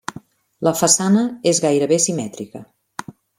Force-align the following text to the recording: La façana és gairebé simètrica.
La 0.67 0.71
façana 0.79 1.25
és 1.51 1.59
gairebé 1.67 2.01
simètrica. 2.07 2.63